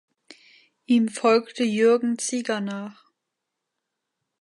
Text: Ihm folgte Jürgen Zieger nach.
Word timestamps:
Ihm 0.87 1.09
folgte 1.09 1.63
Jürgen 1.63 2.17
Zieger 2.17 2.59
nach. 2.59 3.05